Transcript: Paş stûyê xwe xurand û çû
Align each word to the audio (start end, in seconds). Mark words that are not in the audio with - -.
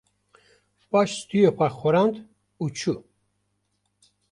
Paş 0.89 1.09
stûyê 1.19 1.51
xwe 1.57 1.67
xurand 1.77 2.15
û 2.63 2.65
çû 2.77 2.93